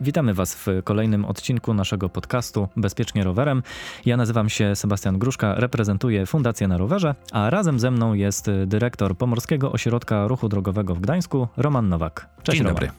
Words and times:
Witamy 0.00 0.34
Was 0.34 0.54
w 0.54 0.66
kolejnym 0.84 1.24
odcinku 1.24 1.74
naszego 1.74 2.08
podcastu 2.08 2.68
Bezpiecznie 2.76 3.24
Rowerem. 3.24 3.62
Ja 4.06 4.16
nazywam 4.16 4.48
się 4.48 4.76
Sebastian 4.76 5.18
Gruszka, 5.18 5.54
reprezentuję 5.54 6.26
Fundację 6.26 6.68
na 6.68 6.78
Rowerze, 6.78 7.14
a 7.32 7.50
razem 7.50 7.80
ze 7.80 7.90
mną 7.90 8.14
jest 8.14 8.50
dyrektor 8.66 9.16
Pomorskiego 9.16 9.72
Ośrodka 9.72 10.28
Ruchu 10.28 10.48
Drogowego 10.48 10.94
w 10.94 11.00
Gdańsku, 11.00 11.48
Roman 11.56 11.88
Nowak. 11.88 12.28
Cześć 12.42 12.58
Dzień 12.58 12.66
Roman. 12.66 12.74
dobry. 12.74 12.90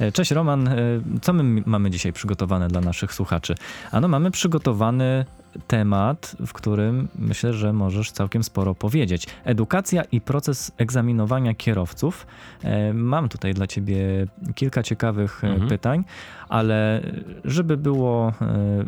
E, 0.00 0.12
cześć 0.12 0.30
Roman, 0.30 0.68
e, 0.68 0.74
co 1.22 1.32
my 1.32 1.62
mamy 1.66 1.90
dzisiaj 1.90 2.12
przygotowane 2.12 2.68
dla 2.68 2.80
naszych 2.80 3.14
słuchaczy? 3.14 3.54
Ano 3.90 4.08
mamy 4.08 4.30
przygotowany 4.30 5.24
temat, 5.66 6.36
w 6.46 6.52
którym 6.52 7.08
myślę, 7.18 7.52
że 7.52 7.72
możesz 7.72 8.10
całkiem 8.10 8.44
sporo 8.44 8.74
powiedzieć. 8.74 9.26
Edukacja 9.44 10.02
i 10.02 10.20
proces 10.20 10.72
egzaminowania 10.76 11.54
kierowców. 11.54 12.26
E, 12.64 12.92
mam 12.92 13.28
tutaj 13.28 13.54
dla 13.54 13.66
ciebie 13.66 14.26
kilka 14.54 14.82
ciekawych 14.82 15.44
mhm. 15.44 15.68
pytań, 15.68 16.04
ale 16.48 17.02
żeby 17.44 17.76
było 17.76 18.32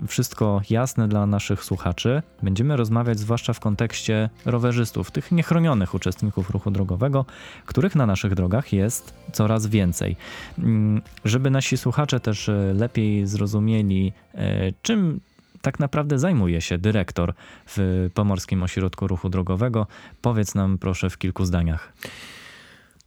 wszystko 0.09 0.61
jasne 0.71 1.09
dla 1.09 1.27
naszych 1.27 1.65
słuchaczy, 1.65 2.23
będziemy 2.43 2.77
rozmawiać 2.77 3.19
zwłaszcza 3.19 3.53
w 3.53 3.61
kontekście 3.61 4.31
rowerzystów, 4.45 5.11
tych 5.11 5.33
niechronionych 5.33 5.95
uczestników 5.95 6.51
ruchu 6.51 6.71
drogowego, 6.71 7.25
których 7.67 7.95
na 7.95 8.07
naszych 8.07 8.35
drogach 8.35 8.73
jest 8.73 9.15
coraz 9.33 9.67
więcej. 9.67 10.17
Mm, 10.59 11.03
żeby 11.25 11.51
nasi 11.51 11.77
słuchacze 11.77 12.21
też 12.21 12.49
e, 12.49 12.53
lepiej 12.75 13.27
zrozumieli, 13.27 14.13
e, 14.35 14.73
czym 14.83 15.21
tak 15.65 15.81
naprawdę 15.81 16.19
zajmuje 16.19 16.61
się 16.61 16.79
dyrektor 16.79 17.35
w 17.67 18.09
Pomorskim 18.15 18.63
Ośrodku 18.63 19.07
Ruchu 19.07 19.29
Drogowego, 19.29 19.87
powiedz 20.23 20.55
nam 20.55 20.79
proszę 20.79 21.11
w 21.11 21.19
kilku 21.19 21.45
zdaniach. 21.45 21.93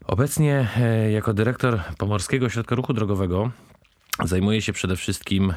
Obecnie 0.05 0.67
e, 0.77 1.11
jako 1.11 1.33
dyrektor 1.33 1.79
Pomorskiego 1.97 2.45
Ośrodka 2.45 2.75
Ruchu 2.75 2.93
Drogowego 2.93 3.51
Zajmuję 4.23 4.61
się 4.61 4.73
przede 4.73 4.95
wszystkim 4.95 5.53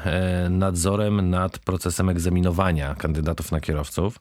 nadzorem 0.49 1.29
nad 1.29 1.59
procesem 1.59 2.09
egzaminowania 2.09 2.95
kandydatów 2.95 3.51
na 3.51 3.59
kierowców, 3.59 4.19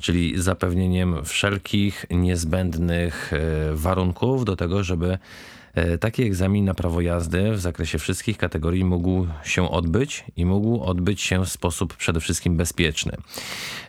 czyli 0.00 0.42
zapewnieniem 0.42 1.24
wszelkich 1.24 2.06
niezbędnych 2.10 3.32
warunków 3.72 4.44
do 4.44 4.56
tego, 4.56 4.84
żeby 4.84 5.08
E, 5.12 5.18
taki 6.00 6.22
egzamin 6.22 6.64
na 6.64 6.74
prawo 6.74 7.00
jazdy 7.00 7.52
w 7.52 7.60
zakresie 7.60 7.98
wszystkich 7.98 8.38
kategorii 8.38 8.84
mógł 8.84 9.26
się 9.44 9.70
odbyć 9.70 10.24
i 10.36 10.46
mógł 10.46 10.82
odbyć 10.84 11.20
się 11.20 11.44
w 11.44 11.48
sposób 11.48 11.96
przede 11.96 12.20
wszystkim 12.20 12.56
bezpieczny. 12.56 13.12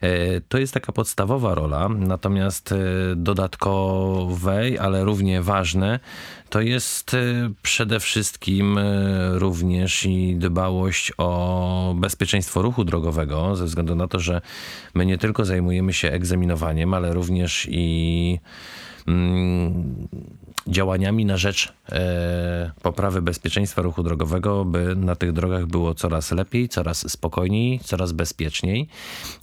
E, 0.02 0.42
to 0.42 0.58
jest 0.58 0.74
taka 0.74 0.92
podstawowa 0.92 1.56
rola, 1.56 1.90
natomiast 1.90 2.72
e, 2.72 2.76
dodatkowej, 3.16 4.80
ale 4.80 5.04
równie 5.04 5.42
ważne, 5.42 6.00
to 6.50 6.62
jest 6.62 7.16
przede 7.62 8.00
wszystkim 8.00 8.80
również 9.34 10.06
i 10.06 10.36
dbałość 10.36 11.12
o 11.18 11.96
bezpieczeństwo 11.98 12.62
ruchu 12.62 12.84
drogowego, 12.84 13.56
ze 13.56 13.66
względu 13.66 13.96
na 13.96 14.08
to, 14.08 14.20
że 14.20 14.42
my 14.94 15.06
nie 15.06 15.18
tylko 15.18 15.46
zajmujemy 15.46 15.94
się 15.94 16.12
egzaminowaniem, 16.12 16.94
ale 16.94 17.14
również 17.14 17.68
i 17.72 18.40
mm, 19.08 20.08
działaniami 20.68 21.26
na 21.26 21.38
rzecz 21.38 21.74
e, 21.92 22.72
poprawy 22.82 23.22
bezpieczeństwa 23.22 23.82
ruchu 23.82 24.04
drogowego, 24.04 24.66
by 24.66 24.96
na 24.96 25.16
tych 25.16 25.32
drogach 25.32 25.66
było 25.66 25.94
coraz 25.96 26.32
lepiej, 26.32 26.70
coraz 26.70 27.12
spokojniej, 27.12 27.80
coraz 27.80 28.12
bezpieczniej. 28.12 28.88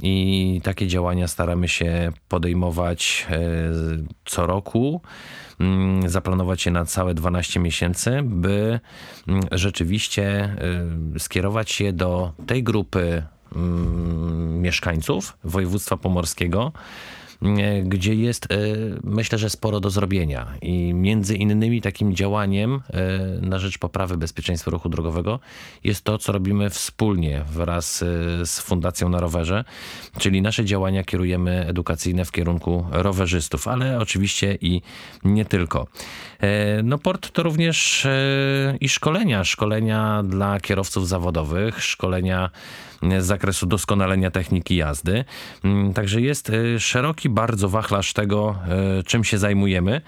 I 0.02 0.60
takie 0.64 0.86
działania 0.86 1.28
staramy 1.28 1.68
się 1.68 2.12
podejmować 2.28 3.26
e, 3.30 3.38
co 4.24 4.46
roku 4.46 5.00
mm, 5.60 6.08
zaplanować 6.08 6.66
je 6.66 6.72
na 6.72 6.84
całe 6.84 7.14
12 7.14 7.60
miesięcy, 7.60 8.20
by 8.24 8.80
mm, 9.28 9.42
rzeczywiście 9.52 10.24
e, 11.14 11.18
skierować 11.18 11.70
się 11.70 11.92
do 11.92 12.32
tej 12.46 12.62
grupy 12.62 13.22
mm, 13.56 14.60
mieszkańców 14.60 15.36
województwa 15.44 15.96
pomorskiego, 15.96 16.72
gdzie 17.84 18.14
jest, 18.14 18.52
e, 18.52 18.56
myślę, 19.04 19.38
że 19.38 19.50
sporo 19.50 19.80
do 19.80 19.90
zrobienia. 19.90 20.46
I 20.62 20.94
między 20.94 21.36
innymi 21.36 21.80
takim 21.80 22.14
działaniem 22.14 22.74
e, 22.74 23.18
na 23.40 23.58
rzecz 23.58 23.78
poprawy 23.78 24.16
bezpieczeństwa 24.16 24.70
ruchu 24.70 24.88
drogowego 24.88 25.40
jest 25.84 26.04
to, 26.04 26.18
co 26.18 26.32
robimy 26.32 26.70
wspólnie 26.70 27.44
wraz 27.52 27.98
z 28.44 28.60
Fundacją 28.60 29.08
na 29.08 29.20
Rowerze, 29.20 29.64
czyli 30.18 30.42
nasze 30.42 30.64
działania 30.64 31.04
kierujemy 31.04 31.66
edukacyjne 31.66 32.24
w 32.24 32.32
kierunku 32.32 32.86
rowerzystów, 32.90 33.68
ale 33.68 33.98
oczywiście 33.98 34.58
i 34.60 34.82
nie 35.24 35.44
tylko. 35.44 35.86
No 36.84 36.98
port 36.98 37.30
to 37.30 37.42
również 37.42 38.06
i 38.80 38.88
szkolenia, 38.88 39.44
szkolenia 39.44 40.22
dla 40.22 40.60
kierowców 40.60 41.08
zawodowych, 41.08 41.82
szkolenia 41.84 42.50
z 43.02 43.24
zakresu 43.24 43.66
doskonalenia 43.66 44.30
techniki 44.30 44.76
jazdy. 44.76 45.24
Mm, 45.64 45.94
także 45.94 46.20
jest 46.20 46.50
y, 46.50 46.80
szeroki 46.80 47.28
bardzo 47.28 47.68
wachlarz 47.68 48.12
tego, 48.12 48.56
y, 49.00 49.02
czym 49.02 49.24
się 49.24 49.38
zajmujemy. 49.38 50.00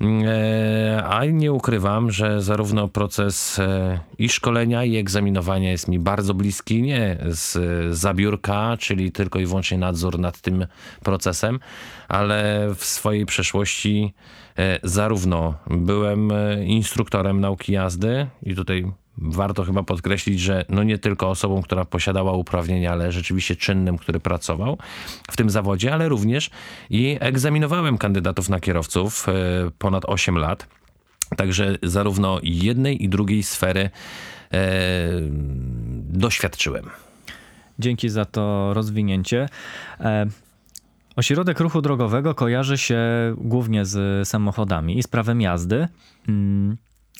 Mm, 0.00 0.24
e, 0.28 1.04
a 1.04 1.24
nie 1.24 1.52
ukrywam, 1.52 2.10
że 2.10 2.42
zarówno 2.42 2.88
proces 2.88 3.58
e, 3.58 4.00
i 4.18 4.28
szkolenia, 4.28 4.84
i 4.84 4.96
egzaminowania 4.96 5.70
jest 5.70 5.88
mi 5.88 5.98
bardzo 5.98 6.34
bliski, 6.34 6.82
nie 6.82 7.16
z 7.26 7.58
zabiórka, 7.96 8.76
czyli 8.78 9.12
tylko 9.12 9.38
i 9.38 9.46
wyłącznie 9.46 9.78
nadzór 9.78 10.18
nad 10.18 10.40
tym 10.40 10.66
procesem, 11.02 11.60
ale 12.08 12.68
w 12.74 12.84
swojej 12.84 13.26
przeszłości 13.26 14.14
e, 14.58 14.78
zarówno 14.82 15.54
byłem 15.70 16.32
instruktorem 16.64 17.40
nauki 17.40 17.72
jazdy 17.72 18.26
i 18.42 18.54
tutaj 18.54 18.92
warto 19.18 19.64
chyba 19.64 19.82
podkreślić, 19.82 20.40
że 20.40 20.64
no 20.68 20.82
nie 20.82 20.98
tylko 20.98 21.30
osobą, 21.30 21.62
która 21.62 21.84
posiadała 21.84 22.32
uprawnienia, 22.32 22.92
ale 22.92 23.12
rzeczywiście 23.12 23.56
czynnym, 23.56 23.98
który 23.98 24.20
pracował 24.20 24.78
w 25.30 25.36
tym 25.36 25.50
zawodzie, 25.50 25.92
ale 25.94 26.08
również 26.08 26.50
i 26.90 27.16
egzaminowałem 27.20 27.98
kandydatów 27.98 28.48
na 28.48 28.60
kierowców 28.60 29.28
e, 29.28 29.32
ponad 29.78 30.04
8 30.06 30.38
lat. 30.38 30.66
Także 31.36 31.78
zarówno 31.82 32.38
jednej 32.42 33.04
i 33.04 33.08
drugiej 33.08 33.42
sfery 33.42 33.90
e, 34.52 34.60
doświadczyłem. 36.00 36.90
Dzięki 37.78 38.08
za 38.08 38.24
to 38.24 38.74
rozwinięcie. 38.74 39.48
E, 40.00 40.26
ośrodek 41.16 41.60
ruchu 41.60 41.82
drogowego 41.82 42.34
kojarzy 42.34 42.78
się 42.78 42.98
głównie 43.36 43.84
z 43.84 44.28
samochodami 44.28 44.98
i 44.98 45.02
z 45.02 45.06
prawem 45.06 45.40
jazdy. 45.40 45.88
Mm, 46.28 46.76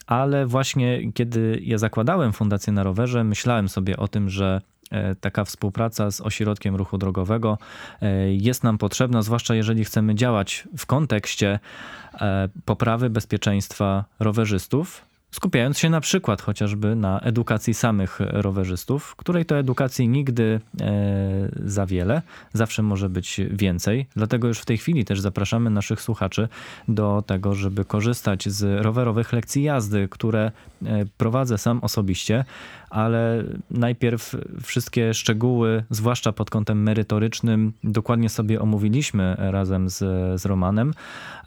ale 0.07 0.47
właśnie 0.47 1.13
kiedy 1.13 1.61
ja 1.63 1.79
zakładałem 1.79 2.33
Fundację 2.33 2.73
na 2.73 2.83
Rowerze, 2.83 3.25
myślałem 3.25 3.69
sobie 3.69 3.97
o 3.97 4.09
tym, 4.09 4.31
że 4.31 4.61
e, 4.91 5.15
taka 5.15 5.45
współpraca 5.45 6.11
z 6.11 6.21
ośrodkiem 6.21 6.77
ruchu 6.77 6.99
drogowego 6.99 7.59
e, 8.03 8.35
jest 8.35 8.65
nam 8.65 8.79
potrzebna, 8.79 9.23
zwłaszcza 9.23 9.55
jeżeli 9.55 9.85
chcemy 9.85 10.15
działać 10.15 10.69
w 10.79 10.87
kontekście 10.87 11.59
e, 12.15 12.49
poprawy 12.65 13.11
bezpieczeństwa 13.11 14.05
rowerzystów, 14.19 15.05
skupiając 15.35 15.79
się 15.79 15.91
na 15.91 16.01
przykład 16.01 16.43
chociażby 16.43 16.97
na 16.97 17.21
edukacji 17.21 17.75
samych 17.75 18.19
rowerzystów, 18.21 19.17
której 19.17 19.45
to 19.45 19.59
edukacji 19.59 20.09
nigdy 20.09 20.61
e, 20.81 21.49
za 21.65 21.87
wiele, 21.87 22.23
zawsze 22.53 22.83
może 22.83 23.09
być 23.09 23.41
więcej. 23.51 24.07
Dlatego 24.17 24.49
już 24.49 24.59
w 24.59 24.65
tej 24.65 24.79
chwili 24.79 25.05
też 25.05 25.21
zapraszamy 25.21 25.71
naszych 25.71 26.01
słuchaczy 26.01 26.49
do 26.89 27.23
tego, 27.27 27.55
żeby 27.55 27.85
korzystać 27.85 28.49
z 28.49 28.83
rowerowych 28.85 29.33
lekcji 29.33 29.63
jazdy, 29.63 30.09
które 30.11 30.53
e, 30.85 31.05
prowadzę 31.17 31.59
sam 31.59 31.79
osobiście, 31.83 32.45
ale 32.91 33.45
najpierw 33.71 34.37
wszystkie 34.63 35.15
szczegóły, 35.15 35.85
zwłaszcza 35.91 36.33
pod 36.33 36.51
kątem 36.51 36.83
merytorycznym, 36.83 37.73
dokładnie 37.85 38.29
sobie 38.29 38.61
omówiliśmy 38.61 39.37
razem 39.39 39.89
z, 39.89 39.99
z 40.41 40.47
Romanem. 40.47 40.95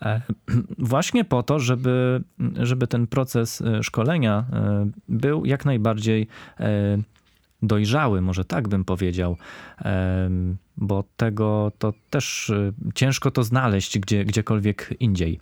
E, 0.01 0.21
właśnie 0.93 1.25
po 1.25 1.43
to, 1.43 1.59
żeby, 1.59 2.23
żeby 2.59 2.87
ten 2.87 3.07
proces 3.07 3.63
szkolenia 3.83 4.45
e, 4.53 4.89
był 5.09 5.45
jak 5.45 5.65
najbardziej 5.65 6.27
dojrzały, 7.61 8.21
może 8.21 8.45
tak 8.45 8.67
bym 8.67 8.85
powiedział, 8.85 9.37
bo 10.77 11.03
tego 11.17 11.71
to 11.79 11.93
też 12.09 12.51
ciężko 12.95 13.31
to 13.31 13.43
znaleźć 13.43 13.99
gdzie, 13.99 14.25
gdziekolwiek 14.25 14.93
indziej. 14.99 15.39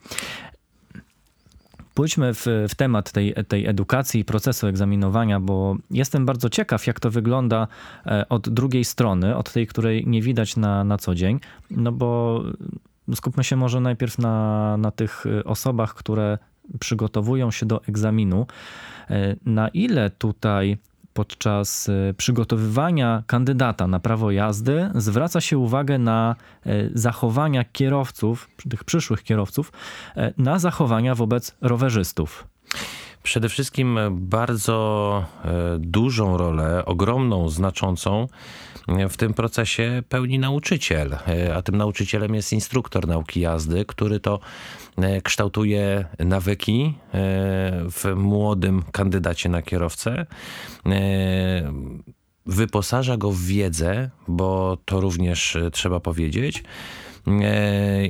Pójdźmy 1.95 2.33
w, 2.33 2.45
w 2.69 2.75
temat 2.75 3.11
tej, 3.11 3.33
tej 3.47 3.67
edukacji 3.67 4.21
i 4.21 4.25
procesu 4.25 4.67
egzaminowania, 4.67 5.39
bo 5.39 5.77
jestem 5.91 6.25
bardzo 6.25 6.49
ciekaw, 6.49 6.87
jak 6.87 6.99
to 6.99 7.11
wygląda 7.11 7.67
e, 8.05 8.29
od 8.29 8.49
drugiej 8.49 8.85
strony, 8.85 9.35
od 9.35 9.53
tej, 9.53 9.67
której 9.67 10.07
nie 10.07 10.21
widać 10.21 10.57
na, 10.57 10.83
na 10.83 10.97
co 10.97 11.15
dzień. 11.15 11.39
No 11.71 11.91
bo 11.91 12.41
skupmy 13.15 13.43
się 13.43 13.55
może 13.55 13.81
najpierw 13.81 14.17
na, 14.17 14.77
na 14.77 14.91
tych 14.91 15.25
e, 15.25 15.43
osobach, 15.43 15.93
które 15.93 16.37
przygotowują 16.79 17.51
się 17.51 17.65
do 17.65 17.83
egzaminu. 17.83 18.47
E, 19.09 19.35
na 19.45 19.67
ile 19.67 20.09
tutaj 20.09 20.77
podczas 21.13 21.89
e, 21.89 22.13
przygotowywania 22.13 23.23
kandydata 23.27 23.87
na 23.87 23.99
prawo 23.99 24.31
jazdy 24.31 24.89
zwraca 24.95 25.41
się 25.41 25.57
uwagę 25.57 25.97
na 25.97 26.35
e, 26.65 26.89
zachowania 26.93 27.63
kierowców, 27.63 28.49
tych 28.69 28.83
przyszłych 28.83 29.23
kierowców, 29.23 29.71
na 30.37 30.59
zachowania 30.59 31.15
wobec 31.15 31.55
rowerzystów. 31.61 32.47
Przede 33.23 33.49
wszystkim 33.49 33.99
bardzo 34.11 35.25
dużą 35.79 36.37
rolę, 36.37 36.85
ogromną, 36.85 37.49
znaczącą 37.49 38.27
w 39.09 39.17
tym 39.17 39.33
procesie 39.33 40.03
pełni 40.09 40.39
nauczyciel, 40.39 41.17
a 41.55 41.61
tym 41.61 41.77
nauczycielem 41.77 42.35
jest 42.35 42.53
instruktor 42.53 43.07
nauki 43.07 43.39
jazdy, 43.39 43.85
który 43.85 44.19
to 44.19 44.39
kształtuje 45.23 46.05
nawyki 46.19 46.93
w 47.91 48.13
młodym 48.15 48.83
kandydacie 48.91 49.49
na 49.49 49.61
kierowcę. 49.61 50.25
Wyposaża 52.45 53.17
go 53.17 53.31
w 53.31 53.41
wiedzę, 53.41 54.09
bo 54.27 54.77
to 54.85 55.01
również 55.01 55.57
trzeba 55.71 55.99
powiedzieć, 55.99 56.63
E, 56.63 57.14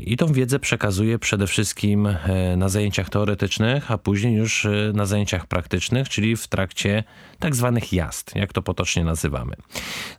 I 0.05 0.17
tą 0.17 0.33
wiedzę 0.33 0.59
przekazuje 0.59 1.19
przede 1.19 1.47
wszystkim 1.47 2.07
e, 2.07 2.17
na 2.57 2.69
zajęciach 2.69 3.09
teoretycznych, 3.09 3.91
a 3.91 3.97
później 3.97 4.35
już 4.35 4.65
e, 4.65 4.91
na 4.93 5.05
zajęciach 5.05 5.47
praktycznych, 5.47 6.09
czyli 6.09 6.35
w 6.35 6.47
trakcie 6.47 7.03
tak 7.39 7.55
zwanych 7.55 7.93
jazd, 7.93 8.35
jak 8.35 8.53
to 8.53 8.61
potocznie 8.61 9.03
nazywamy. 9.03 9.55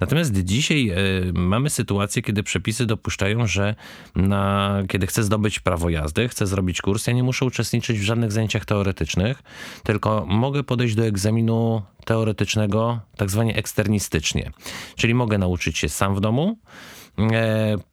Natomiast 0.01 0.33
dzisiaj 0.45 0.93
mamy 1.35 1.71
sytuację, 1.71 2.23
kiedy 2.23 2.43
przepisy 2.43 2.87
dopuszczają, 2.87 3.47
że 3.47 3.75
na, 4.15 4.83
kiedy 4.89 5.07
chcę 5.07 5.23
zdobyć 5.23 5.61
prawo 5.61 5.91
jazdy, 5.91 6.29
chcę 6.29 6.47
zrobić 6.47 6.83
kurs, 6.83 7.07
ja 7.07 7.13
nie 7.13 7.23
muszę 7.23 7.45
uczestniczyć 7.45 7.99
w 7.99 8.03
żadnych 8.03 8.33
zajęciach 8.33 8.65
teoretycznych, 8.65 9.43
tylko 9.83 10.27
mogę 10.29 10.63
podejść 10.63 10.95
do 10.95 11.05
egzaminu 11.07 11.83
teoretycznego 12.05 13.01
tak 13.17 13.31
zwanie 13.31 13.57
eksternistycznie. 13.57 14.51
Czyli 14.97 15.15
mogę 15.15 15.39
nauczyć 15.39 15.79
się 15.79 15.89
sam 15.89 16.15
w 16.15 16.21
domu, 16.21 16.57
E, 16.57 16.96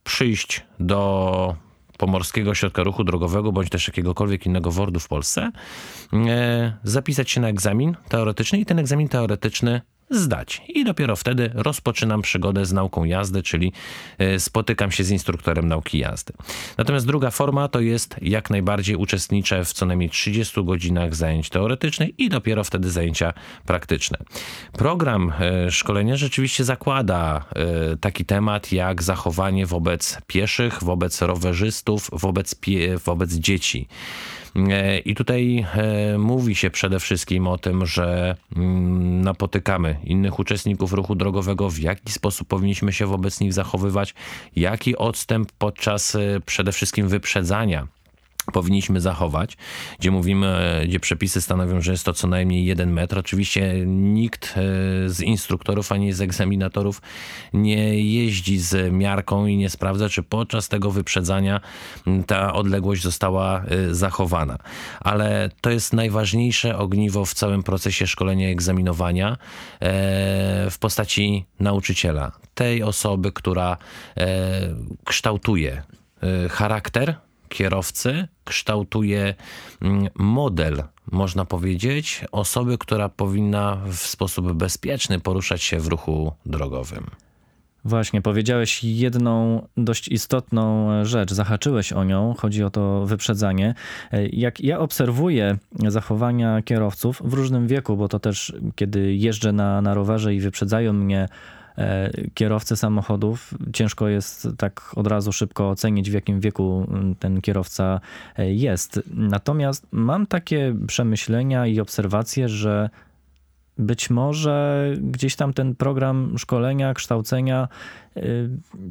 przyjść 0.03 0.65
do 0.79 1.55
Pomorskiego 1.97 2.51
Ośrodka 2.51 2.83
Ruchu 2.83 3.03
Drogowego 3.03 3.51
bądź 3.51 3.69
też 3.69 3.87
jakiegokolwiek 3.87 4.45
innego 4.45 4.71
WORD-u 4.71 4.99
w 4.99 5.07
Polsce, 5.07 5.51
e, 6.13 6.77
zapisać 6.83 7.31
się 7.31 7.41
na 7.41 7.47
egzamin 7.47 7.95
teoretyczny 8.09 8.59
i 8.59 8.65
ten 8.65 8.79
egzamin 8.79 9.07
teoretyczny 9.07 9.81
zdać. 10.15 10.61
I 10.67 10.85
dopiero 10.85 11.15
wtedy 11.15 11.51
rozpoczynam 11.53 12.21
przygodę 12.21 12.65
z 12.65 12.73
nauką 12.73 13.03
jazdy, 13.03 13.43
czyli 13.43 13.73
e, 14.17 14.39
spotykam 14.39 14.91
się 14.91 15.03
z 15.03 15.11
instruktorem 15.11 15.67
nauki 15.67 15.97
jazdy. 15.97 16.33
Natomiast 16.77 17.07
druga 17.07 17.31
forma 17.31 17.67
to 17.67 17.79
jest 17.79 18.15
jak 18.21 18.49
najbardziej 18.49 18.95
uczestniczę 18.95 19.65
w 19.65 19.73
co 19.73 19.85
najmniej 19.85 20.09
30 20.09 20.63
godzinach 20.63 21.15
zajęć 21.15 21.49
teoretycznych 21.49 22.19
i 22.19 22.29
dopiero 22.29 22.63
wtedy 22.63 22.91
zajęcia 22.91 23.33
praktyczne. 23.65 24.17
Program 24.71 25.33
e, 25.39 25.71
szkolenia 25.71 26.17
rzeczywiście 26.17 26.63
zakłada 26.63 27.45
e, 27.55 27.97
taki 27.97 28.25
temat 28.25 28.71
jak 28.71 29.03
zachowanie 29.03 29.65
wobec 29.65 30.17
pieszych, 30.27 30.83
wobec 30.83 31.21
rowerzystów, 31.21 32.09
wobec, 32.13 32.55
wobec 33.05 33.33
dzieci. 33.33 33.87
E, 34.55 34.99
I 34.99 35.15
tutaj 35.15 35.65
e, 35.75 36.17
mówi 36.17 36.55
się 36.55 36.69
przede 36.69 36.99
wszystkim 36.99 37.47
o 37.47 37.57
tym, 37.57 37.85
że 37.85 38.35
mm, 38.55 39.21
napotykamy 39.21 39.95
innych 40.03 40.39
uczestników 40.39 40.93
ruchu 40.93 41.15
drogowego, 41.15 41.69
w 41.69 41.79
jaki 41.79 42.11
sposób 42.11 42.47
powinniśmy 42.47 42.93
się 42.93 43.07
wobec 43.07 43.39
nich 43.39 43.53
zachowywać, 43.53 44.13
jaki 44.55 44.97
odstęp 44.97 45.51
podczas 45.51 46.15
e, 46.15 46.19
przede 46.45 46.71
wszystkim 46.71 47.07
wyprzedzania 47.07 47.87
powinniśmy 48.51 49.01
zachować, 49.01 49.57
gdzie 49.99 50.11
mówimy, 50.11 50.81
gdzie 50.87 50.99
przepisy 50.99 51.41
stanowią, 51.41 51.81
że 51.81 51.91
jest 51.91 52.05
to 52.05 52.13
co 52.13 52.27
najmniej 52.27 52.65
jeden 52.65 52.91
metr. 52.91 53.17
Oczywiście 53.17 53.85
nikt 53.85 54.45
e, 54.45 55.09
z 55.09 55.21
instruktorów 55.21 55.91
ani 55.91 56.13
z 56.13 56.21
egzaminatorów 56.21 57.01
nie 57.53 58.03
jeździ 58.03 58.59
z 58.59 58.93
miarką 58.93 59.45
i 59.45 59.57
nie 59.57 59.69
sprawdza, 59.69 60.09
czy 60.09 60.23
podczas 60.23 60.69
tego 60.69 60.91
wyprzedzania 60.91 61.61
ta 62.27 62.53
odległość 62.53 63.03
została 63.03 63.63
e, 63.63 63.95
zachowana. 63.95 64.57
Ale 64.99 65.49
to 65.61 65.69
jest 65.69 65.93
najważniejsze 65.93 66.77
ogniwo 66.77 67.25
w 67.25 67.33
całym 67.33 67.63
procesie 67.63 68.07
szkolenia 68.07 68.49
i 68.49 68.51
egzaminowania 68.51 69.31
e, 69.31 69.37
w 70.69 70.77
postaci 70.79 71.45
nauczyciela. 71.59 72.31
Tej 72.53 72.83
osoby, 72.83 73.31
która 73.31 73.77
kształtuje 75.05 75.83
charakter 76.49 77.15
kierowcy 77.53 78.27
kształtuje 78.43 79.35
mm, 79.81 80.09
model, 80.15 80.83
można 81.11 81.45
powiedzieć, 81.45 82.25
osoby, 82.31 82.77
która 82.77 83.09
powinna 83.09 83.77
w 83.87 83.95
sposób 83.95 84.53
bezpieczny 84.53 85.19
poruszać 85.19 85.63
się 85.63 85.79
w 85.79 85.87
ruchu 85.87 86.31
drogowym. 86.45 87.05
Właśnie, 87.85 88.21
powiedziałeś 88.21 88.83
jedną 88.83 89.67
dość 89.77 90.07
istotną 90.07 90.89
rzecz, 91.05 91.33
zahaczyłeś 91.33 91.93
o 91.93 92.03
nią, 92.03 92.35
chodzi 92.37 92.63
o 92.63 92.69
to 92.69 93.05
wyprzedzanie. 93.05 93.75
Jak 94.31 94.59
ja 94.59 94.79
obserwuję 94.79 95.57
zachowania 95.87 96.61
kierowców 96.61 97.21
w 97.25 97.33
różnym 97.33 97.67
wieku, 97.67 97.97
bo 97.97 98.07
to 98.07 98.19
też 98.19 98.53
kiedy 98.75 99.15
jeżdżę 99.15 99.51
na, 99.51 99.81
na 99.81 99.93
rowerze 99.93 100.35
i 100.35 100.39
wyprzedzają 100.39 100.93
mnie 100.93 101.27
E, 101.27 101.29
kierowcy 102.33 102.75
samochodów. 102.75 103.53
Ciężko 103.73 104.07
jest 104.07 104.47
tak 104.57 104.91
od 104.95 105.07
razu 105.07 105.31
szybko 105.31 105.69
ocenić, 105.69 106.11
w 106.11 106.13
jakim 106.13 106.39
wieku 106.39 106.87
mm, 106.89 107.15
ten 107.15 107.41
kierowca 107.41 108.01
e, 108.37 108.53
jest. 108.53 109.01
Natomiast 109.13 109.87
mam 109.91 110.27
takie 110.27 110.75
przemyślenia 110.87 111.67
i 111.67 111.79
obserwacje, 111.79 112.49
że 112.49 112.89
być 113.77 114.09
może 114.09 114.87
gdzieś 115.01 115.35
tam 115.35 115.53
ten 115.53 115.75
program 115.75 116.37
szkolenia, 116.37 116.93
kształcenia 116.93 117.67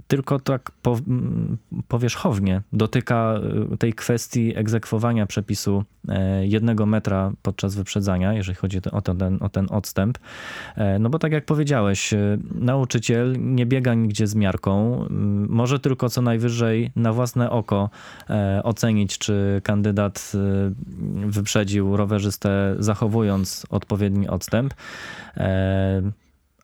tylko 0.08 0.38
tak 0.38 0.70
po, 0.82 0.98
powierzchownie 1.88 2.62
dotyka 2.72 3.40
y, 3.72 3.76
tej 3.76 3.92
kwestii 3.92 4.56
egzekwowania 4.56 5.26
przepisu 5.26 5.84
e, 6.08 6.46
jednego 6.46 6.86
metra 6.86 7.32
podczas 7.42 7.74
wyprzedzania, 7.74 8.32
jeżeli 8.32 8.56
chodzi 8.56 8.80
o 8.92 9.00
ten, 9.00 9.38
o 9.40 9.48
ten 9.48 9.66
odstęp. 9.70 10.18
E, 10.76 10.98
no 10.98 11.10
bo 11.10 11.18
tak 11.18 11.32
jak 11.32 11.44
powiedziałeś, 11.44 12.12
y, 12.12 12.38
nauczyciel 12.54 13.36
nie 13.38 13.66
biega 13.66 13.94
nigdzie 13.94 14.26
z 14.26 14.34
miarką, 14.34 15.06
może 15.48 15.78
tylko 15.78 16.08
co 16.08 16.22
najwyżej 16.22 16.90
na 16.96 17.12
własne 17.12 17.50
oko 17.50 17.90
e, 18.30 18.60
ocenić, 18.64 19.18
czy 19.18 19.60
kandydat 19.64 20.32
wyprzedził 21.26 21.96
rowerzystę 21.96 22.76
zachowując 22.78 23.66
odpowiedni 23.70 24.28
odstęp 24.28 24.74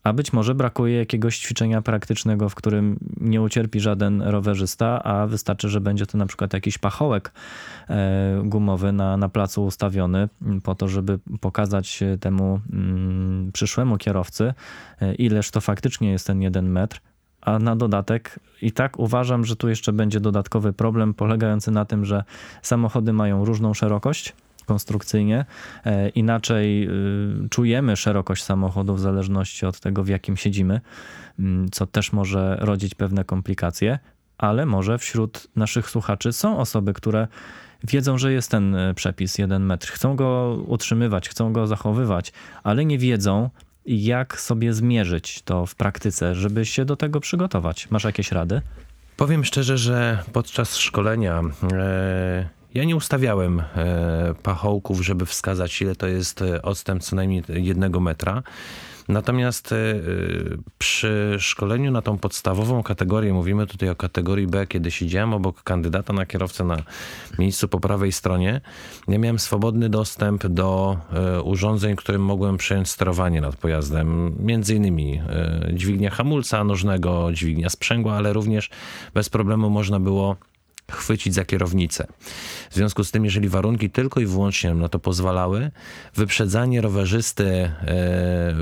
a 0.02 0.12
być 0.12 0.32
może 0.32 0.54
brakuje 0.54 0.96
jakiegoś 0.96 1.38
ćwiczenia 1.38 1.82
praktycznego, 1.82 2.48
w 2.48 2.54
którym 2.54 2.98
nie 3.20 3.42
ucierpi 3.42 3.80
żaden 3.80 4.22
rowerzysta, 4.22 5.02
a 5.02 5.26
wystarczy, 5.26 5.68
że 5.68 5.80
będzie 5.80 6.06
to 6.06 6.18
na 6.18 6.26
przykład 6.26 6.52
jakiś 6.52 6.78
pachołek 6.78 7.32
e, 7.90 8.42
gumowy 8.44 8.92
na, 8.92 9.16
na 9.16 9.28
placu 9.28 9.64
ustawiony 9.64 10.28
po 10.62 10.74
to, 10.74 10.88
żeby 10.88 11.18
pokazać 11.40 12.00
temu 12.20 12.60
mm, 12.72 13.52
przyszłemu 13.52 13.98
kierowcy, 13.98 14.54
e, 15.00 15.14
ileż 15.14 15.50
to 15.50 15.60
faktycznie 15.60 16.10
jest 16.10 16.26
ten 16.26 16.42
jeden 16.42 16.70
metr, 16.70 17.00
a 17.40 17.58
na 17.58 17.76
dodatek 17.76 18.40
i 18.62 18.72
tak 18.72 18.98
uważam, 18.98 19.44
że 19.44 19.56
tu 19.56 19.68
jeszcze 19.68 19.92
będzie 19.92 20.20
dodatkowy 20.20 20.72
problem 20.72 21.14
polegający 21.14 21.70
na 21.70 21.84
tym, 21.84 22.04
że 22.04 22.24
samochody 22.62 23.12
mają 23.12 23.44
różną 23.44 23.74
szerokość 23.74 24.34
konstrukcyjnie. 24.68 25.44
E, 25.84 26.08
inaczej 26.08 26.88
y, 27.44 27.48
czujemy 27.50 27.96
szerokość 27.96 28.42
samochodu 28.44 28.94
w 28.94 29.00
zależności 29.00 29.66
od 29.66 29.80
tego, 29.80 30.04
w 30.04 30.08
jakim 30.08 30.36
siedzimy, 30.36 30.80
mm, 31.38 31.70
co 31.70 31.86
też 31.86 32.12
może 32.12 32.56
rodzić 32.60 32.94
pewne 32.94 33.24
komplikacje, 33.24 33.98
ale 34.38 34.66
może 34.66 34.98
wśród 34.98 35.48
naszych 35.56 35.90
słuchaczy 35.90 36.32
są 36.32 36.58
osoby, 36.58 36.92
które 36.92 37.28
wiedzą, 37.84 38.18
że 38.18 38.32
jest 38.32 38.50
ten 38.50 38.74
e, 38.74 38.94
przepis 38.94 39.38
1 39.38 39.66
metr, 39.66 39.88
chcą 39.88 40.16
go 40.16 40.58
utrzymywać, 40.66 41.28
chcą 41.28 41.52
go 41.52 41.66
zachowywać, 41.66 42.32
ale 42.62 42.84
nie 42.84 42.98
wiedzą, 42.98 43.50
jak 43.86 44.40
sobie 44.40 44.72
zmierzyć 44.72 45.42
to 45.42 45.66
w 45.66 45.74
praktyce, 45.74 46.34
żeby 46.34 46.66
się 46.66 46.84
do 46.84 46.96
tego 46.96 47.20
przygotować. 47.20 47.90
Masz 47.90 48.04
jakieś 48.04 48.32
rady? 48.32 48.62
Powiem 49.16 49.44
szczerze, 49.44 49.78
że 49.78 50.22
podczas 50.32 50.76
szkolenia 50.76 51.42
e, 51.72 52.57
ja 52.74 52.84
nie 52.84 52.96
ustawiałem 52.96 53.60
e, 53.60 54.34
pachołków, 54.42 55.00
żeby 55.00 55.26
wskazać, 55.26 55.82
ile 55.82 55.96
to 55.96 56.06
jest 56.06 56.42
e, 56.42 56.62
odstęp 56.62 57.02
co 57.02 57.16
najmniej 57.16 57.42
jednego 57.48 58.00
metra. 58.00 58.42
Natomiast 59.08 59.72
e, 59.72 59.76
przy 60.78 61.36
szkoleniu 61.38 61.90
na 61.90 62.02
tą 62.02 62.18
podstawową 62.18 62.82
kategorię, 62.82 63.32
mówimy 63.32 63.66
tutaj 63.66 63.88
o 63.88 63.94
kategorii 63.94 64.46
B, 64.46 64.66
kiedy 64.66 64.90
siedziałem 64.90 65.34
obok 65.34 65.62
kandydata 65.62 66.12
na 66.12 66.26
kierowcę 66.26 66.64
na 66.64 66.76
miejscu 67.38 67.68
po 67.68 67.80
prawej 67.80 68.12
stronie, 68.12 68.60
ja 69.08 69.18
miałem 69.18 69.38
swobodny 69.38 69.88
dostęp 69.88 70.46
do 70.46 70.96
urządzeń, 71.44 71.96
którym 71.96 72.24
mogłem 72.24 72.56
przejąć 72.56 72.88
sterowanie 72.88 73.40
nad 73.40 73.56
pojazdem. 73.56 74.34
Między 74.38 74.74
innymi 74.74 75.22
dźwignia 75.72 76.10
hamulca 76.10 76.64
nożnego, 76.64 77.28
dźwignia 77.32 77.68
sprzęgła, 77.70 78.14
ale 78.14 78.32
również 78.32 78.70
bez 79.14 79.28
problemu 79.28 79.70
można 79.70 80.00
było 80.00 80.36
chwycić 80.92 81.34
za 81.34 81.44
kierownicę. 81.44 82.06
W 82.70 82.74
związku 82.74 83.04
z 83.04 83.10
tym, 83.10 83.24
jeżeli 83.24 83.48
warunki 83.48 83.90
tylko 83.90 84.20
i 84.20 84.26
wyłącznie 84.26 84.74
na 84.74 84.88
to 84.88 84.98
pozwalały, 84.98 85.70
wyprzedzanie 86.14 86.80
rowerzysty 86.80 87.44
e, 87.46 87.72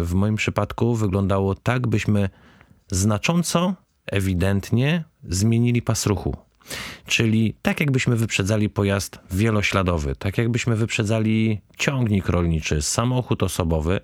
w 0.02 0.14
moim 0.14 0.36
przypadku 0.36 0.94
wyglądało 0.94 1.54
tak, 1.54 1.86
byśmy 1.86 2.28
znacząco, 2.90 3.74
ewidentnie 4.06 5.04
zmienili 5.24 5.82
pas 5.82 6.06
ruchu. 6.06 6.45
Czyli 7.06 7.54
tak 7.62 7.80
jakbyśmy 7.80 8.16
wyprzedzali 8.16 8.68
pojazd 8.68 9.18
wielośladowy, 9.30 10.16
tak 10.16 10.38
jakbyśmy 10.38 10.76
wyprzedzali 10.76 11.60
ciągnik 11.78 12.28
rolniczy, 12.28 12.82
samochód 12.82 13.42
osobowy, 13.42 14.00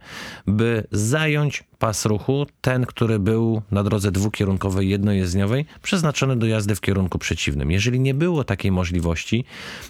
by 0.47 0.87
zająć 0.93 1.65
pas 1.79 2.07
ruchu, 2.07 2.47
ten, 2.61 2.87
który 2.87 3.19
był 3.19 3.63
na 3.71 3.83
drodze 3.83 4.13
dwukierunkowej, 4.13 4.89
jednojezdniowej, 4.89 5.65
przeznaczony 5.83 6.37
do 6.37 6.47
jazdy 6.47 6.75
w 6.75 6.81
kierunku 6.81 7.19
przeciwnym. 7.19 7.71
Jeżeli 7.71 8.01
nie 8.01 8.15
było 8.15 8.45
takiej 8.45 8.73
możliwości, 8.73 9.45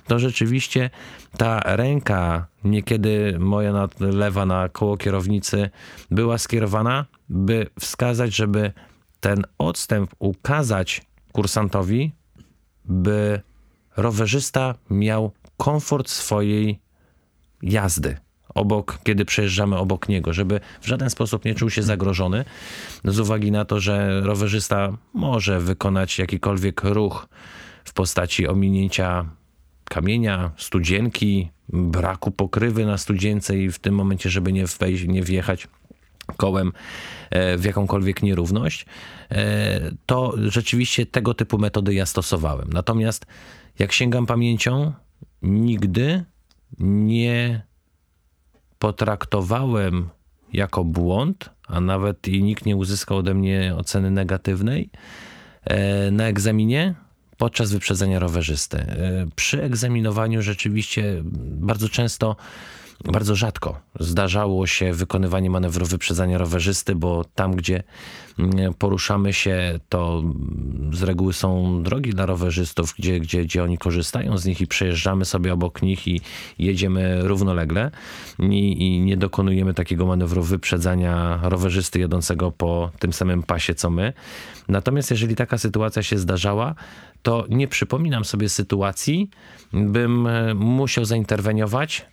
to 0.07 0.19
rzeczywiście 0.19 0.91
ta 1.37 1.61
ręka, 1.65 2.47
niekiedy 2.65 3.37
moja 3.39 3.89
lewa 4.01 4.47
na 4.47 4.69
koło 4.69 4.97
kierownicy, 4.97 5.71
była 6.11 6.39
skierowana, 6.39 7.07
by 7.29 7.67
wskazać, 7.81 8.35
żeby 8.35 8.73
ten 9.21 9.45
odstęp 9.59 10.15
ukazać 10.19 11.03
kursantowi, 11.33 12.13
by 12.85 13.41
rowerzysta 13.97 14.75
miał 14.91 15.33
komfort 15.57 16.09
swojej 16.09 16.79
jazdy 17.63 18.17
obok, 18.55 18.99
kiedy 19.05 19.25
przejeżdżamy 19.25 19.77
obok 19.77 20.09
niego, 20.09 20.33
żeby 20.33 20.61
w 20.81 20.87
żaden 20.87 21.11
sposób 21.11 21.45
nie 21.45 21.55
czuł 21.55 21.71
się 21.71 21.83
zagrożony, 21.83 22.45
z 23.05 23.21
uwagi 23.21 23.53
na 23.53 23.65
to, 23.65 23.81
że 23.81 24.21
rowerzysta 24.21 24.97
może 25.15 25.61
wykonać 25.61 26.19
jakikolwiek 26.19 26.85
ruch 26.85 27.29
w 27.85 27.93
postaci 27.93 28.49
ominięcia 28.49 29.27
kamienia, 29.85 30.51
studzienki, 30.57 31.51
braku 31.69 32.31
pokrywy 32.31 32.87
na 32.87 32.99
studzience 32.99 33.59
i 33.59 33.71
w 33.71 33.79
tym 33.79 33.95
momencie, 33.95 34.31
żeby 34.31 34.53
nie, 34.53 34.65
wejść, 34.67 35.05
nie 35.07 35.23
wjechać 35.23 35.69
kołem 36.37 36.73
e, 37.31 37.57
w 37.57 37.65
jakąkolwiek 37.65 38.23
nierówność, 38.23 38.87
e, 39.31 39.81
to 40.07 40.35
rzeczywiście 40.37 41.07
tego 41.07 41.35
typu 41.35 41.59
metody 41.59 41.95
ja 41.95 42.07
stosowałem. 42.07 42.71
Natomiast 42.73 43.27
jak 43.79 43.93
sięgam 43.93 44.27
pamięcią, 44.27 44.93
nigdy 45.43 46.25
nie 46.79 47.63
potraktowałem 48.79 50.09
jako 50.53 50.85
błąd, 50.85 51.51
a 51.67 51.81
nawet 51.81 52.29
i 52.29 52.43
nikt 52.43 52.67
nie 52.67 52.77
uzyskał 52.77 53.19
ode 53.19 53.35
mnie 53.35 53.75
oceny 53.77 54.11
negatywnej 54.11 54.91
e, 55.65 56.11
na 56.11 56.25
egzaminie 56.25 56.95
podczas 57.37 57.73
wyprzedzenia 57.73 58.19
rowerzysty. 58.19 58.87
Przy 59.37 59.63
egzaminowaniu 59.63 60.43
rzeczywiście 60.43 61.23
bardzo 61.43 61.89
często 61.89 62.37
bardzo 63.05 63.37
rzadko 63.37 63.81
zdarzało 64.01 64.67
się 64.67 64.93
wykonywanie 64.93 65.51
manewru 65.51 65.87
wyprzedzania 65.87 66.39
rowerzysty, 66.39 66.95
bo 66.95 67.25
tam, 67.35 67.57
gdzie 67.57 67.83
poruszamy 68.79 69.33
się, 69.33 69.81
to 69.89 70.23
z 70.93 71.03
reguły 71.03 71.33
są 71.33 71.83
drogi 71.83 72.11
dla 72.11 72.27
rowerzystów, 72.27 72.95
gdzie, 72.99 73.21
gdzie, 73.21 73.43
gdzie 73.43 73.65
oni 73.65 73.79
korzystają 73.79 74.39
z 74.39 74.45
nich 74.45 74.61
i 74.61 74.67
przejeżdżamy 74.67 75.25
sobie 75.25 75.53
obok 75.53 75.83
nich 75.83 76.09
i 76.09 76.21
jedziemy 76.59 77.23
równolegle 77.23 77.91
i, 78.39 78.87
i 78.87 79.01
nie 79.01 79.17
dokonujemy 79.17 79.75
takiego 79.75 80.07
manewru 80.07 80.43
wyprzedzania 80.43 81.41
rowerzysty 81.43 82.01
jadącego 82.01 82.51
po 82.51 82.91
tym 82.99 83.13
samym 83.13 83.43
pasie 83.43 83.75
co 83.75 83.91
my. 83.91 84.13
Natomiast 84.69 85.11
jeżeli 85.11 85.37
taka 85.37 85.59
sytuacja 85.59 86.03
się 86.03 86.19
zdarzała, 86.19 86.75
to 87.23 87.47
nie 87.49 87.69
przypominam 87.69 88.25
sobie 88.25 88.49
sytuacji, 88.49 89.31
bym 89.73 90.27
e, 90.27 90.55
musiał 90.55 91.05
zainterweniować 91.05 92.01
e, 92.01 92.05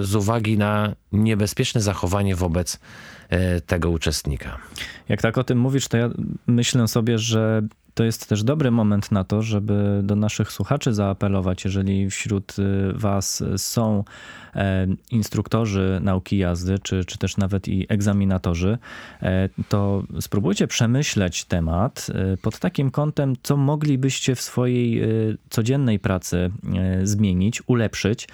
z 0.00 0.14
uwagi 0.14 0.58
na 0.58 0.94
niebezpieczne 1.12 1.80
zachowanie 1.80 2.36
wobec 2.36 2.80
tego 3.66 3.90
uczestnika. 3.90 4.58
Jak 5.08 5.22
tak 5.22 5.38
o 5.38 5.44
tym 5.44 5.58
mówisz, 5.58 5.88
to 5.88 5.96
ja 5.96 6.10
myślę 6.46 6.88
sobie, 6.88 7.18
że 7.18 7.62
to 7.94 8.04
jest 8.04 8.28
też 8.28 8.42
dobry 8.42 8.70
moment 8.70 9.12
na 9.12 9.24
to, 9.24 9.42
żeby 9.42 10.00
do 10.02 10.16
naszych 10.16 10.52
słuchaczy 10.52 10.94
zaapelować, 10.94 11.64
jeżeli 11.64 12.10
wśród 12.10 12.56
Was 12.94 13.44
są 13.56 14.04
E, 14.45 14.45
instruktorzy 15.10 15.98
nauki 16.02 16.38
jazdy, 16.38 16.78
czy, 16.78 17.04
czy 17.04 17.18
też 17.18 17.36
nawet 17.36 17.68
i 17.68 17.86
egzaminatorzy, 17.88 18.78
e, 19.22 19.48
to 19.68 20.02
spróbujcie 20.20 20.66
przemyśleć 20.66 21.44
temat 21.44 22.06
e, 22.14 22.36
pod 22.36 22.58
takim 22.58 22.90
kątem, 22.90 23.34
co 23.42 23.56
moglibyście 23.56 24.34
w 24.34 24.40
swojej 24.40 25.02
codziennej 25.50 25.98
pracy 25.98 26.50
zmienić, 27.02 27.62
ulepszyć, 27.66 28.28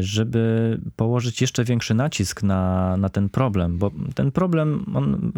żeby 0.00 0.78
położyć 0.96 1.40
jeszcze 1.40 1.64
większy 1.64 1.94
nacisk 1.94 2.42
na, 2.42 2.96
na 2.96 3.08
ten 3.08 3.28
problem, 3.28 3.78
bo 3.78 3.90
ten 4.14 4.32
problem 4.32 4.84
on 4.94 5.32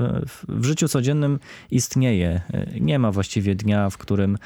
w 0.49 0.65
życiu 0.65 0.89
codziennym 0.89 1.39
istnieje. 1.71 2.41
Nie 2.81 2.99
ma 2.99 3.13
właściwie 3.13 3.55
dnia, 3.55 3.91
w 3.91 3.99
którym 3.99 4.39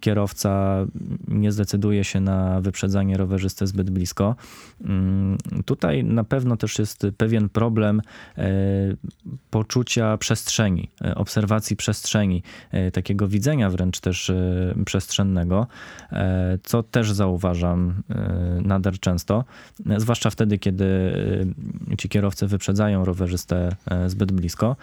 kierowca 0.00 0.84
nie 1.28 1.52
zdecyduje 1.52 2.04
się 2.04 2.20
na 2.20 2.60
wyprzedzanie 2.60 3.16
rowerzysty 3.16 3.66
zbyt 3.66 3.90
blisko. 3.90 4.36
Tutaj 5.64 6.04
na 6.04 6.24
pewno 6.24 6.56
też 6.56 6.78
jest 6.78 7.06
pewien 7.16 7.48
problem 7.48 8.02
e, 8.38 8.44
poczucia 9.50 10.16
przestrzeni, 10.16 10.88
e, 11.04 11.14
obserwacji 11.14 11.76
przestrzeni, 11.76 12.42
e, 12.70 12.90
takiego 12.90 13.28
widzenia 13.28 13.70
wręcz 13.70 14.00
też 14.00 14.32
przestrzennego, 14.84 15.66
co 16.62 16.82
też 16.82 17.12
zauważam 17.12 17.94
nader 18.62 19.00
często, 19.00 19.44
zwłaszcza 19.96 20.30
wtedy, 20.30 20.58
kiedy 20.58 20.86
ci 21.98 22.08
kierowcy 22.08 22.46
wyprzedzają 22.46 23.04
rowerzystę 23.04 23.76
zbyt 24.06 24.32
blisko. 24.32 24.76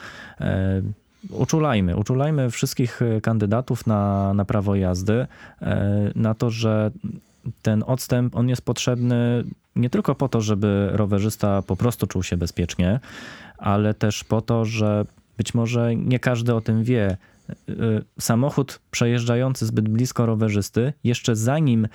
Uczulajmy, 1.30 1.98
uczulajmy 1.98 2.50
wszystkich 2.52 3.00
kandydatów 3.22 3.88
na, 3.88 4.34
na 4.34 4.46
prawo 4.46 4.76
jazdy, 4.76 5.28
na 6.16 6.34
to, 6.34 6.50
że 6.50 6.92
ten 7.62 7.84
odstęp 7.88 8.36
on 8.36 8.50
jest 8.50 8.62
potrzebny 8.62 9.44
nie 9.76 9.90
tylko 9.90 10.16
po 10.16 10.30
to, 10.30 10.42
żeby 10.42 10.90
rowerzysta 10.92 11.62
po 11.62 11.76
prostu 11.76 12.08
czuł 12.08 12.24
się 12.24 12.38
bezpiecznie, 12.38 13.00
ale 13.58 13.94
też 13.94 14.24
po 14.24 14.42
to, 14.42 14.66
że 14.66 15.06
być 15.38 15.54
może 15.54 15.96
nie 15.96 16.20
każdy 16.20 16.56
o 16.56 16.62
tym 16.62 16.84
wie. 16.84 17.18
Y, 17.70 17.74
samochód 18.20 18.80
przejeżdżający 18.92 19.66
zbyt 19.66 19.90
blisko 19.90 20.26
rowerzysty, 20.26 20.94
jeszcze 21.04 21.36
zanim 21.36 21.88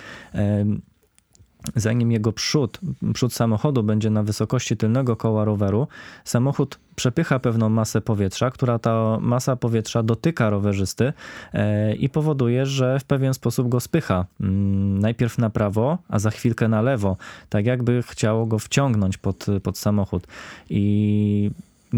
zanim 1.77 2.13
jego 2.13 2.33
przód, 2.33 2.81
przód 3.15 3.35
samochodu 3.35 3.83
będzie 3.83 4.11
na 4.11 4.23
wysokości 4.23 4.77
tylnego 4.77 5.17
koła 5.17 5.45
roweru, 5.45 5.89
samochód 6.25 6.79
przepycha 6.97 7.39
pewną 7.39 7.69
masę 7.69 8.01
powietrza, 8.01 8.51
która 8.51 8.79
ta 8.79 9.19
masa 9.21 9.57
powietrza 9.57 10.03
dotyka 10.03 10.51
rowerzysty 10.51 11.13
e, 11.53 11.95
i 11.95 12.09
powoduje, 12.09 12.67
że 12.67 12.99
w 12.99 13.05
pewien 13.05 13.35
sposób 13.35 13.69
go 13.69 13.81
spycha. 13.81 14.27
Mm, 14.41 14.99
najpierw 14.99 15.39
na 15.39 15.51
prawo, 15.51 15.99
a 16.09 16.19
za 16.19 16.31
chwilkę 16.31 16.69
na 16.69 16.83
lewo, 16.83 17.17
tak 17.49 17.67
jakby 17.67 18.03
chciało 18.03 18.47
go 18.47 18.59
wciągnąć 18.59 19.19
pod, 19.19 19.47
pod 19.63 19.79
samochód. 19.79 20.27
I 20.71 21.51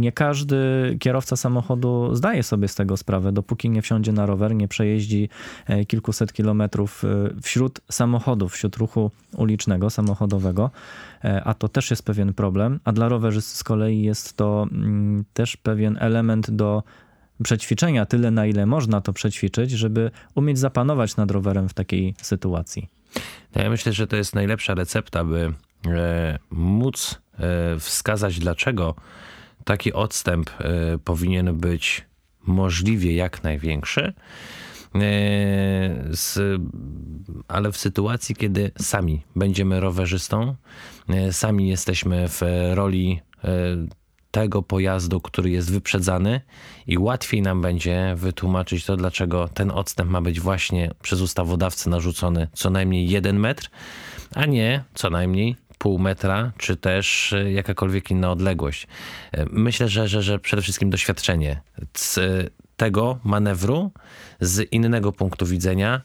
nie 0.03 0.13
każdy 0.13 0.57
kierowca 1.01 1.37
samochodu 1.37 2.15
zdaje 2.15 2.43
sobie 2.43 2.69
z 2.69 2.75
tego 2.75 2.97
sprawę, 2.97 3.33
dopóki 3.33 3.71
nie 3.71 3.83
wsiądzie 3.83 4.13
na 4.13 4.27
rower, 4.27 4.55
nie 4.55 4.69
przejeździ 4.69 5.29
e, 5.67 5.85
kilkuset 5.85 6.33
kilometrów 6.33 7.05
e, 7.05 7.09
wśród 7.43 7.81
samochodów, 7.91 8.53
wśród 8.53 8.77
ruchu 8.77 9.11
ulicznego, 9.37 9.91
samochodowego, 9.91 10.71
e, 11.25 11.45
a 11.45 11.55
to 11.55 11.69
też 11.69 11.91
jest 11.91 12.05
pewien 12.05 12.35
problem, 12.35 12.81
a 12.85 12.93
dla 12.93 13.09
rowerzysty 13.09 13.57
z 13.57 13.65
kolei 13.65 14.03
jest 14.03 14.37
to 14.37 14.67
mm, 14.73 15.25
też 15.33 15.57
pewien 15.57 15.97
element 16.01 16.51
do 16.51 16.83
przećwiczenia, 17.45 18.07
tyle 18.07 18.31
na 18.31 18.47
ile 18.47 18.67
można 18.67 19.01
to 19.01 19.13
przećwiczyć, 19.13 19.71
żeby 19.71 20.11
umieć 20.35 20.59
zapanować 20.59 21.17
nad 21.17 21.31
rowerem 21.31 21.69
w 21.69 21.75
takiej 21.75 22.15
sytuacji. 22.23 22.89
No 23.55 23.63
ja 23.63 23.71
myślę, 23.71 23.93
że 23.93 24.07
to 24.07 24.17
jest 24.17 24.35
najlepsza 24.35 24.75
recepta, 24.75 25.25
by 25.25 25.55
móc 26.51 27.21
wskazać, 27.79 28.39
dlaczego 28.39 28.95
taki 29.65 29.93
odstęp 29.93 30.51
e, 30.51 30.99
powinien 30.99 31.57
być 31.57 32.05
możliwie 32.47 33.15
jak 33.15 33.43
największy. 33.43 34.03
E, 34.03 34.13
z, 36.11 36.39
ale 37.49 37.73
w 37.73 37.77
sytuacji, 37.77 38.35
kiedy 38.35 38.71
sami 38.79 39.23
będziemy 39.37 39.81
rowerzystą, 39.81 40.55
e, 41.09 41.33
sami 41.33 41.69
jesteśmy 41.69 42.29
w 42.29 42.41
roli 42.75 43.21
tego 44.31 44.63
pojazdu, 44.63 45.21
który 45.21 45.51
jest 45.51 45.73
wyprzedzany 45.73 46.41
i 46.87 46.99
łatwiej 46.99 47.43
nam 47.43 47.61
będzie 47.61 48.15
wytłumaczyć 48.17 48.85
to, 48.85 48.97
dlaczego 48.97 49.49
ten 49.49 49.71
odstęp 49.71 50.11
ma 50.11 50.21
być 50.21 50.41
właśnie 50.41 50.91
przez 51.03 51.21
ustawodawcę 51.21 51.91
narzucony 51.91 52.49
co 52.53 52.71
najmniej 52.71 53.09
jeden 53.09 53.39
metr, 53.39 53.71
a 54.35 54.47
nie 54.47 54.85
co 54.95 55.11
najmniej 55.11 55.57
pół 55.83 55.99
metra, 55.99 56.53
czy 56.59 56.77
też 56.77 57.33
e, 57.33 57.53
jakakolwiek 57.53 58.11
inna 58.11 58.31
odległość. 58.31 58.87
E, 59.33 59.45
myślę, 59.51 59.89
że, 59.89 60.09
że, 60.09 60.23
że 60.23 60.39
przede 60.39 60.63
wszystkim 60.63 60.91
doświadczenie 60.91 61.61
tego 62.77 63.19
manewru 63.25 63.91
z 64.41 64.73
innego 64.73 65.13
punktu 65.13 65.47
widzenia 65.47 66.01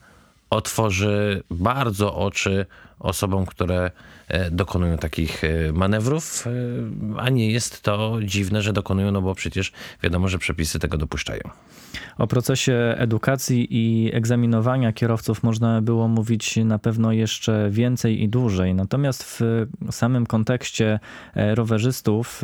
otworzy 0.49 1.43
bardzo 1.51 2.15
oczy 2.15 2.65
osobom, 2.99 3.45
które 3.45 3.91
e, 4.27 4.51
dokonują 4.51 4.97
takich 4.97 5.43
e, 5.43 5.73
manewrów, 5.73 6.47
e, 6.47 6.51
a 7.19 7.29
nie 7.29 7.51
jest 7.51 7.81
to 7.81 8.17
dziwne, 8.23 8.61
że 8.61 8.73
dokonują, 8.73 9.11
no 9.11 9.21
bo 9.21 9.35
przecież 9.35 9.71
wiadomo, 10.03 10.27
że 10.27 10.37
przepisy 10.37 10.79
tego 10.79 10.97
dopuszczają. 10.97 11.41
O 12.17 12.27
procesie 12.27 12.95
edukacji 12.97 13.67
i 13.69 14.15
egzaminowania 14.15 14.93
kierowców 14.93 15.43
można 15.43 15.81
było 15.81 16.07
mówić 16.07 16.55
na 16.55 16.79
pewno 16.79 17.11
jeszcze 17.11 17.69
więcej 17.71 18.23
i 18.23 18.29
dłużej. 18.29 18.75
Natomiast 18.75 19.23
w 19.23 19.41
samym 19.91 20.25
kontekście 20.25 20.99
rowerzystów 21.35 22.41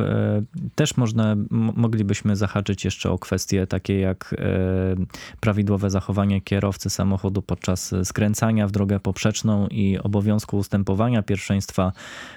też 0.76 0.98
można, 0.98 1.36
moglibyśmy 1.52 2.36
zahaczyć 2.36 2.86
jeszcze 2.86 3.12
o 3.12 3.20
kwestie 3.20 3.68
takie 3.68 4.00
jak 4.00 4.36
prawidłowe 5.40 5.90
zachowanie 5.90 6.42
kierowcy 6.42 6.90
samochodu 6.90 7.42
podczas 7.42 7.96
skręcania 8.04 8.68
w 8.68 8.72
drogę 8.72 9.00
poprzeczną 9.00 9.68
i 9.68 9.98
obowiązku 9.98 10.43
obowiązku 10.44 10.58
ustępowania 10.58 11.24
pierwszeństwa 11.24 11.92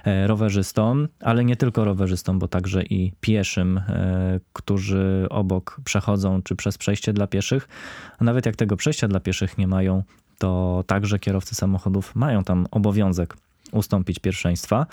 e, 0.04 0.26
rowerzystom, 0.26 1.08
ale 1.20 1.44
nie 1.44 1.56
tylko 1.56 1.84
rowerzystom, 1.84 2.38
bo 2.38 2.48
także 2.48 2.82
i 2.82 3.12
pieszym, 3.20 3.78
e, 3.78 4.40
którzy 4.52 5.26
obok 5.30 5.80
przechodzą, 5.84 6.42
czy 6.42 6.56
przez 6.56 6.78
przejście 6.78 7.12
dla 7.12 7.26
pieszych. 7.26 7.68
A 8.18 8.24
nawet 8.24 8.46
jak 8.46 8.56
tego 8.56 8.76
przejścia 8.76 9.08
dla 9.08 9.20
pieszych 9.20 9.58
nie 9.58 9.66
mają, 9.66 10.02
to 10.38 10.84
także 10.86 11.18
kierowcy 11.18 11.54
samochodów 11.54 12.14
mają 12.14 12.44
tam 12.44 12.66
obowiązek 12.70 13.36
ustąpić 13.72 14.18
pierwszeństwa. 14.18 14.86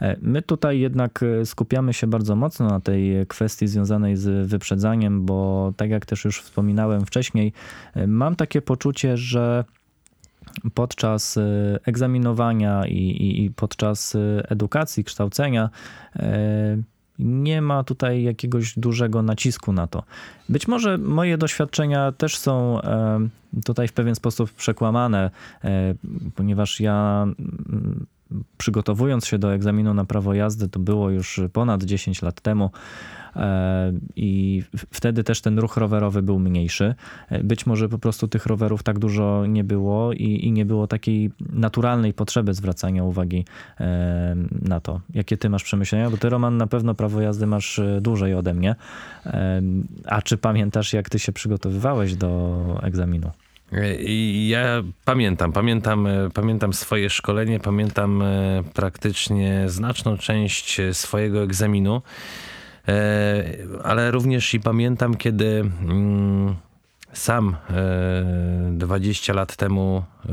E, 0.00 0.16
my 0.20 0.42
tutaj 0.42 0.80
jednak 0.80 1.24
skupiamy 1.44 1.92
się 1.92 2.06
bardzo 2.06 2.36
mocno 2.36 2.68
na 2.68 2.80
tej 2.80 3.26
kwestii 3.26 3.66
związanej 3.66 4.16
z 4.16 4.48
wyprzedzaniem, 4.48 5.26
bo 5.26 5.72
tak 5.76 5.90
jak 5.90 6.06
też 6.06 6.24
już 6.24 6.42
wspominałem 6.42 7.06
wcześniej, 7.06 7.52
mam 8.06 8.36
takie 8.36 8.62
poczucie, 8.62 9.16
że 9.16 9.64
podczas 10.74 11.36
e, 11.36 11.42
egzaminowania 11.84 12.86
i, 12.86 12.98
i, 12.98 13.44
i 13.44 13.50
podczas 13.50 14.14
e, 14.14 14.50
edukacji, 14.50 15.04
kształcenia 15.04 15.70
e, 16.16 16.76
nie 17.18 17.62
ma 17.62 17.84
tutaj 17.84 18.22
jakiegoś 18.22 18.78
dużego 18.78 19.22
nacisku 19.22 19.72
na 19.72 19.86
to. 19.86 20.02
Być 20.48 20.68
może 20.68 20.98
moje 20.98 21.38
doświadczenia 21.38 22.12
też 22.12 22.38
są 22.38 22.80
tutaj 23.64 23.88
w 23.88 23.92
pewien 23.92 24.14
sposób 24.14 24.52
przekłamane, 24.52 25.30
ponieważ 26.34 26.80
ja 26.80 27.26
przygotowując 28.56 29.26
się 29.26 29.38
do 29.38 29.54
egzaminu 29.54 29.94
na 29.94 30.04
prawo 30.04 30.34
jazdy, 30.34 30.68
to 30.68 30.80
było 30.80 31.10
już 31.10 31.40
ponad 31.52 31.84
10 31.84 32.22
lat 32.22 32.40
temu, 32.40 32.70
E, 33.36 33.92
i 34.16 34.62
wtedy 34.92 35.24
też 35.24 35.40
ten 35.40 35.58
ruch 35.58 35.76
rowerowy 35.76 36.22
był 36.22 36.38
mniejszy. 36.38 36.94
E, 37.28 37.44
być 37.44 37.66
może 37.66 37.88
po 37.88 37.98
prostu 37.98 38.28
tych 38.28 38.46
rowerów 38.46 38.82
tak 38.82 38.98
dużo 38.98 39.46
nie 39.46 39.64
było 39.64 40.12
i, 40.12 40.46
i 40.46 40.52
nie 40.52 40.64
było 40.64 40.86
takiej 40.86 41.30
naturalnej 41.52 42.14
potrzeby 42.14 42.54
zwracania 42.54 43.04
uwagi 43.04 43.44
e, 43.80 44.36
na 44.62 44.80
to. 44.80 45.00
Jakie 45.14 45.36
ty 45.36 45.50
masz 45.50 45.64
przemyślenia? 45.64 46.10
Bo 46.10 46.16
ty, 46.16 46.28
Roman, 46.28 46.56
na 46.56 46.66
pewno 46.66 46.94
prawo 46.94 47.20
jazdy 47.20 47.46
masz 47.46 47.80
dłużej 48.00 48.34
ode 48.34 48.54
mnie. 48.54 48.74
A 50.06 50.22
czy 50.22 50.36
pamiętasz, 50.36 50.92
jak 50.92 51.10
ty 51.10 51.18
się 51.18 51.32
przygotowywałeś 51.32 52.16
do 52.16 52.80
egzaminu? 52.82 53.30
Ja 54.48 54.82
pamiętam, 55.04 55.52
pamiętam, 55.52 56.08
pamiętam 56.34 56.72
swoje 56.72 57.10
szkolenie, 57.10 57.60
pamiętam 57.60 58.24
praktycznie 58.74 59.64
znaczną 59.66 60.18
część 60.18 60.80
swojego 60.92 61.42
egzaminu. 61.42 62.02
E, 62.88 63.44
ale 63.84 64.10
również 64.10 64.54
i 64.54 64.60
pamiętam, 64.60 65.14
kiedy 65.14 65.70
mm, 65.82 66.54
sam 67.12 67.56
20 68.72 69.32
e, 69.32 69.36
lat 69.36 69.56
temu 69.56 70.04
e, 70.28 70.32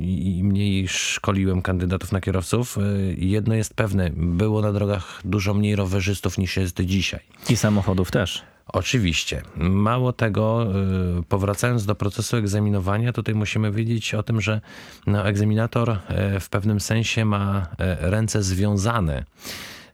i 0.00 0.40
mniej 0.44 0.88
szkoliłem 0.88 1.62
kandydatów 1.62 2.12
na 2.12 2.20
kierowców. 2.20 2.78
Jedno 3.16 3.54
jest 3.54 3.74
pewne, 3.74 4.10
było 4.16 4.60
na 4.60 4.72
drogach 4.72 5.20
dużo 5.24 5.54
mniej 5.54 5.76
rowerzystów 5.76 6.38
niż 6.38 6.56
jest 6.56 6.80
dzisiaj. 6.80 7.20
I 7.50 7.56
samochodów 7.56 8.10
też. 8.10 8.42
Oczywiście. 8.72 9.42
Mało 9.56 10.12
tego, 10.12 10.66
powracając 11.28 11.86
do 11.86 11.94
procesu 11.94 12.36
egzaminowania, 12.36 13.12
tutaj 13.12 13.34
musimy 13.34 13.72
wiedzieć 13.72 14.14
o 14.14 14.22
tym, 14.22 14.40
że 14.40 14.60
no, 15.06 15.28
egzaminator 15.28 15.98
w 16.40 16.48
pewnym 16.48 16.80
sensie 16.80 17.24
ma 17.24 17.66
ręce 18.00 18.42
związane 18.42 19.24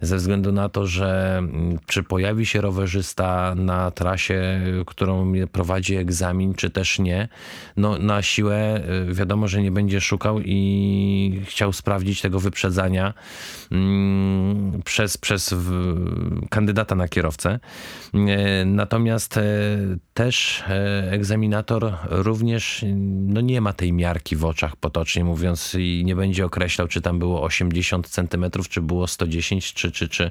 ze 0.03 0.17
względu 0.17 0.53
na 0.53 0.69
to, 0.69 0.87
że 0.87 1.39
mm, 1.39 1.79
czy 1.87 2.03
pojawi 2.03 2.47
się 2.47 2.61
rowerzysta 2.61 3.55
na 3.55 3.91
trasie, 3.91 4.61
którą 4.87 5.33
prowadzi 5.53 5.97
egzamin, 5.97 6.55
czy 6.55 6.71
też 6.71 6.99
nie, 6.99 7.29
no 7.77 7.99
na 7.99 8.23
siłę 8.23 8.83
y, 9.11 9.15
wiadomo, 9.15 9.49
że 9.49 9.63
nie 9.63 9.71
będzie 9.71 10.01
szukał 10.01 10.41
i 10.45 11.43
chciał 11.45 11.73
sprawdzić 11.73 12.21
tego 12.21 12.41
wyprzedzania 12.41 13.15
mm, 13.73 14.83
przez, 14.85 15.19
przez 15.19 15.55
kandydata 16.51 16.95
na 16.95 17.09
kierowcę. 17.09 17.59
Y, 18.15 18.19
natomiast 18.67 19.37
y, 19.37 19.41
też 20.15 20.65
egzaminator 21.11 21.93
również 22.11 22.85
no 23.27 23.41
nie 23.41 23.61
ma 23.61 23.73
tej 23.73 23.93
miarki 23.93 24.37
w 24.37 24.45
oczach 24.45 24.77
potocznie 24.77 25.25
mówiąc 25.25 25.77
i 25.79 26.03
nie 26.05 26.17
będzie 26.17 26.45
określał, 26.45 26.89
czy 26.89 27.01
tam 27.01 27.19
było 27.19 27.43
80 27.43 28.09
centymetrów, 28.09 28.69
czy 28.69 28.81
było 28.81 29.07
110, 29.07 29.73
czy 29.73 29.92
czy, 29.93 30.09
czy 30.09 30.31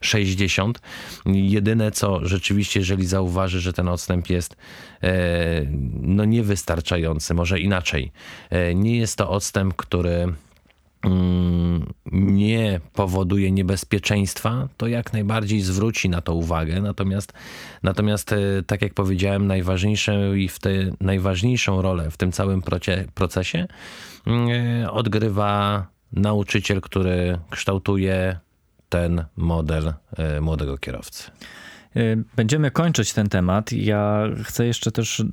60. 0.00 0.80
Jedyne 1.26 1.90
co 1.90 2.26
rzeczywiście, 2.26 2.80
jeżeli 2.80 3.06
zauważy, 3.06 3.60
że 3.60 3.72
ten 3.72 3.88
odstęp 3.88 4.30
jest 4.30 4.56
e, 5.02 5.66
no 6.02 6.24
niewystarczający, 6.24 7.34
może 7.34 7.60
inaczej, 7.60 8.12
e, 8.50 8.74
nie 8.74 8.96
jest 8.96 9.16
to 9.16 9.30
odstęp, 9.30 9.74
który 9.76 10.34
mm, 11.02 11.92
nie 12.12 12.80
powoduje 12.92 13.52
niebezpieczeństwa, 13.52 14.68
to 14.76 14.86
jak 14.86 15.12
najbardziej 15.12 15.60
zwróci 15.60 16.08
na 16.08 16.20
to 16.20 16.34
uwagę. 16.34 16.80
Natomiast, 16.80 17.32
natomiast 17.82 18.32
e, 18.32 18.36
tak 18.66 18.82
jak 18.82 18.94
powiedziałem, 18.94 19.46
najważniejszą 19.46 20.34
i 20.34 20.48
w 20.48 20.58
te, 20.58 20.70
najważniejszą 21.00 21.82
rolę 21.82 22.10
w 22.10 22.16
tym 22.16 22.32
całym 22.32 22.62
procesie 23.14 23.66
mm, 24.26 24.88
odgrywa 24.90 25.86
nauczyciel, 26.12 26.80
który 26.80 27.38
kształtuje 27.50 28.38
ten 28.90 29.24
model 29.36 29.94
e, 30.16 30.40
młodego 30.40 30.78
kierowcy. 30.78 31.30
E, 31.96 32.00
będziemy 32.36 32.70
kończyć 32.70 33.12
ten 33.12 33.28
temat. 33.28 33.72
Ja 33.72 34.24
chcę 34.44 34.66
jeszcze 34.66 34.92
też 34.92 35.24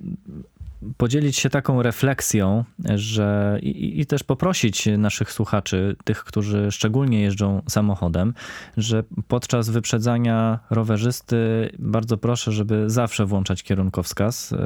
podzielić 0.98 1.38
się 1.38 1.50
taką 1.50 1.82
refleksją, 1.82 2.64
że 2.96 3.60
i, 3.62 4.00
i, 4.00 4.06
też 4.06 4.24
poprosić 4.24 4.90
naszych 4.98 5.32
słuchaczy, 5.32 5.96
tych, 6.04 6.24
którzy 6.24 6.72
szczególnie 6.72 7.22
jeżdżą 7.22 7.62
samochodem, 7.70 8.34
że 8.78 9.04
podczas 9.28 9.70
wyprzedzania 9.70 10.60
rowerzysty 10.70 11.70
bardzo 11.80 12.18
proszę, 12.18 12.52
żeby 12.52 12.90
zawsze 12.90 13.26
włączać 13.26 13.64
kierunkowskaz 13.64 14.54
e, 14.54 14.58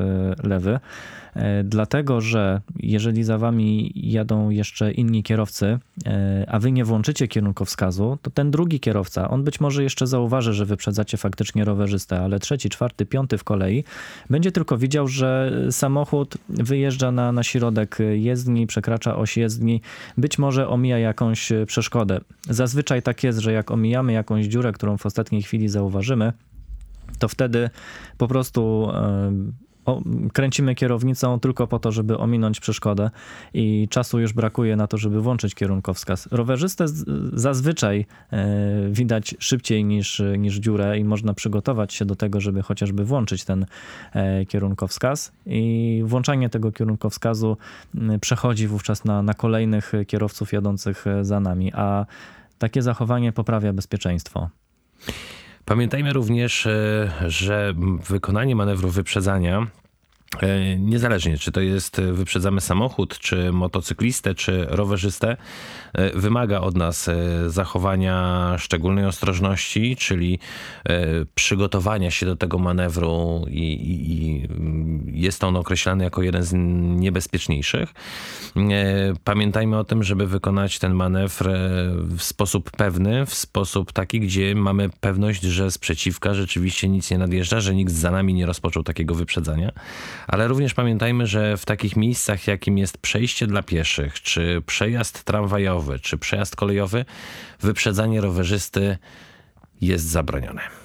lewy. 0.44 0.80
E, 1.36 1.64
dlatego 1.64 2.22
że 2.22 2.62
jeżeli 2.80 3.24
za 3.24 3.38
wami 3.38 3.92
jadą 3.96 4.50
jeszcze 4.50 4.92
inni 4.92 5.24
kierowcy, 5.24 5.80
e, 6.06 6.46
a 6.48 6.60
wy 6.60 6.72
nie 6.72 6.86
włączycie 6.86 7.28
kierunkowskazu, 7.28 8.18
to 8.22 8.32
ten 8.32 8.52
drugi 8.52 8.80
kierowca, 8.80 9.30
on 9.30 9.44
być 9.44 9.60
może 9.60 9.84
jeszcze 9.84 10.08
zauważy, 10.08 10.54
że 10.54 10.66
wyprzedzacie 10.66 11.18
faktycznie 11.18 11.66
rowerzystę, 11.66 12.20
ale 12.20 12.40
trzeci, 12.40 12.70
czwarty, 12.70 13.06
piąty 13.06 13.38
w 13.38 13.44
kolei 13.44 13.84
będzie 14.30 14.52
tylko 14.52 14.78
widział, 14.78 15.08
że 15.08 15.52
samochód 15.72 16.01
wyjeżdża 16.50 17.12
na, 17.12 17.32
na 17.32 17.44
środek 17.44 17.98
jezdni, 18.14 18.68
przekracza 18.68 19.16
oś 19.16 19.38
jezdni, 19.38 19.82
być 20.18 20.40
może 20.40 20.68
omija 20.68 20.98
jakąś 20.98 21.50
przeszkodę. 21.68 22.20
Zazwyczaj 22.50 23.02
tak 23.02 23.24
jest, 23.24 23.40
że 23.40 23.52
jak 23.52 23.72
omijamy 23.72 24.14
jakąś 24.14 24.46
dziurę, 24.46 24.72
którą 24.72 24.98
w 24.98 25.06
ostatniej 25.06 25.42
chwili 25.44 25.70
zauważymy, 25.70 26.34
to 27.20 27.28
wtedy 27.28 27.70
po 28.18 28.28
prostu 28.28 28.92
o, 29.86 30.02
kręcimy 30.34 30.76
kierownicą 30.76 31.40
tylko 31.40 31.68
po 31.68 31.80
to, 31.80 31.92
żeby 31.92 32.18
ominąć 32.18 32.60
przeszkodę 32.60 33.10
i 33.54 33.88
czasu 33.90 34.20
już 34.20 34.34
brakuje 34.34 34.76
na 34.76 34.88
to, 34.88 34.98
żeby 34.98 35.22
włączyć 35.22 35.56
kierunkowskaz. 35.56 36.28
Rowerzystę 36.32 36.86
zazwyczaj 37.34 38.06
e, 38.32 38.90
widać 38.90 39.36
szybciej 39.40 39.86
niż, 39.86 40.22
niż 40.38 40.56
dziurę 40.56 41.00
i 41.00 41.04
można 41.04 41.34
przygotować 41.34 41.94
się 41.94 42.06
do 42.06 42.16
tego, 42.16 42.42
żeby 42.42 42.62
chociażby 42.62 43.06
włączyć 43.06 43.46
ten 43.46 43.66
e, 44.14 44.46
kierunkowskaz 44.46 45.32
i 45.46 46.04
włączanie 46.06 46.50
tego 46.50 46.72
kierunkowskazu 46.72 47.58
przechodzi 48.22 48.68
wówczas 48.68 49.06
na, 49.06 49.24
na 49.24 49.34
kolejnych 49.34 49.92
kierowców 50.08 50.54
jadących 50.54 51.06
za 51.22 51.40
nami, 51.40 51.72
a 51.74 52.06
takie 52.60 52.82
zachowanie 52.82 53.32
poprawia 53.32 53.74
bezpieczeństwo. 53.74 54.50
Pamiętajmy 55.66 56.14
również, 56.14 56.68
e, 56.68 57.12
że 57.28 57.74
wykonanie 58.10 58.56
manewru 58.56 58.90
wyprzedzania 58.90 59.68
niezależnie, 60.80 61.38
czy 61.38 61.52
to 61.52 61.62
jest 61.62 62.00
e, 62.00 62.14
wyprzedzamy 62.14 62.62
samochód, 62.62 63.20
czy 63.20 63.52
motocyklistę, 63.52 64.36
czy 64.36 64.66
rowerzystę, 64.70 65.38
e, 65.94 66.20
wymaga 66.20 66.60
od 66.60 66.76
nas 66.76 67.10
zachowania 67.48 68.56
szczególnej 68.58 69.06
ostrożności, 69.06 69.96
czyli 69.96 70.40
przygotowania 71.36 72.12
się 72.12 72.26
do 72.26 72.36
tego 72.36 72.60
manewru 72.60 73.46
i, 73.50 73.74
i, 73.74 74.12
i 74.12 75.22
jest 75.22 75.44
on 75.44 75.56
określany 75.56 76.04
jako 76.04 76.22
jeden 76.22 76.44
z 76.44 76.54
niebezpieczniejszych. 77.02 77.94
Pamiętajmy 79.24 79.78
o 79.78 79.84
tym, 79.84 80.04
żeby 80.04 80.28
wykonać 80.28 80.80
ten 80.80 80.94
manewr 80.94 81.50
w 82.18 82.24
sposób 82.24 82.72
pewny, 82.72 83.26
w 83.26 83.34
sposób 83.34 83.92
taki, 83.92 84.20
gdzie 84.20 84.56
mamy 84.56 84.90
pewność, 84.90 85.42
że 85.42 85.72
z 85.72 85.78
przeciwka 85.78 86.34
rzeczywiście 86.34 86.90
nic 86.90 87.12
nie 87.12 87.18
nadjeżdża, 87.18 87.60
że 87.60 87.76
nikt 87.76 87.94
za 87.94 88.12
nami 88.12 88.34
nie 88.34 88.46
rozpoczął 88.46 88.84
takiego 88.84 89.16
wyprzedzania 89.16 89.72
ale 90.28 90.48
również 90.48 90.74
pamiętajmy, 90.74 91.28
że 91.28 91.58
w 91.58 91.66
takich 91.66 91.96
miejscach, 91.96 92.48
jakim 92.48 92.78
jest 92.78 92.98
przejście 92.98 93.48
dla 93.48 93.64
pieszych, 93.64 94.22
czy 94.22 94.62
przejazd 94.66 95.24
tramwajowy, 95.24 96.00
czy 96.00 96.18
przejazd 96.18 96.56
kolejowy, 96.56 97.06
wyprzedzanie 97.60 98.22
rowerzysty 98.22 98.98
jest 99.82 100.06
zabronione. 100.06 100.81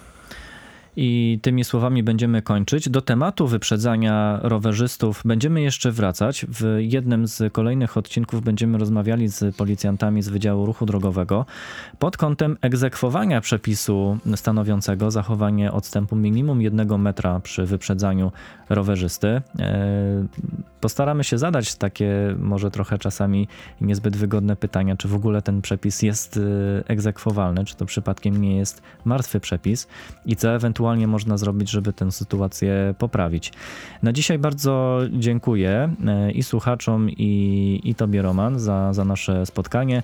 I 0.97 1.39
tymi 1.43 1.65
słowami 1.65 2.03
będziemy 2.03 2.43
kończyć. 2.43 2.89
Do 2.89 3.03
tematu 3.03 3.47
wyprzedzania 3.47 4.41
rowerzystów 4.43 5.23
będziemy 5.25 5.63
jeszcze 5.63 5.93
wracać. 5.93 6.47
W 6.49 6.77
jednym 6.79 7.27
z 7.27 7.53
kolejnych 7.53 7.97
odcinków 7.97 8.43
będziemy 8.43 8.79
rozmawiali 8.79 9.29
z 9.29 9.57
policjantami 9.57 10.23
z 10.23 10.29
Wydziału 10.29 10.67
Ruchu 10.67 10.87
Drogowego 10.87 11.47
pod 11.99 12.17
kątem 12.17 12.57
egzekwowania 12.61 13.41
przepisu 13.41 14.19
stanowiącego 14.37 15.11
zachowanie 15.11 15.73
odstępu 15.73 16.17
minimum 16.17 16.63
jednego 16.63 16.99
metra 16.99 17.41
przy 17.41 17.67
wyprzedzaniu 17.67 18.33
rowerzysty. 18.69 19.43
Postaramy 20.87 21.25
się 21.25 21.39
zadać 21.39 21.75
takie 21.75 22.35
może 22.39 22.71
trochę 22.71 22.99
czasami 22.99 23.49
niezbyt 23.81 24.17
wygodne 24.17 24.57
pytania, 24.57 24.97
czy 24.97 25.09
w 25.09 25.15
ogóle 25.15 25.43
ten 25.43 25.63
przepis 25.63 26.03
jest 26.03 26.37
e, 26.37 26.89
egzekwowalny, 26.89 27.65
czy 27.65 27.77
to 27.77 27.87
przypadkiem 27.87 28.41
nie 28.41 28.57
jest 28.57 28.83
martwy 29.05 29.41
przepis 29.41 29.89
i 30.27 30.37
co 30.37 30.55
ewentualnie 30.55 31.07
można 31.07 31.39
zrobić, 31.39 31.71
żeby 31.71 31.93
tę 31.93 32.13
sytuację 32.13 32.95
poprawić. 32.99 33.53
Na 34.03 34.13
dzisiaj 34.13 34.39
bardzo 34.39 35.01
dziękuję 35.13 35.95
e, 36.07 36.31
i 36.31 36.43
słuchaczom, 36.43 37.11
i, 37.11 37.81
i 37.85 37.95
Tobie, 37.95 38.23
Roman, 38.23 38.59
za, 38.59 38.93
za 38.93 39.05
nasze 39.05 39.47
spotkanie. 39.47 40.03